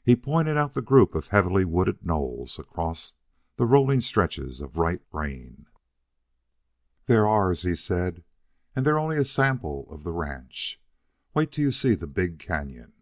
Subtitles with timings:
[0.00, 3.14] He pointed out the group of heavily wooded knolls across
[3.56, 5.66] the rolling stretches of ripe grain.
[7.06, 8.22] "They're ours," he said.
[8.76, 10.80] "And they're only a sample of the ranch.
[11.34, 12.92] Wait till you see the big canon.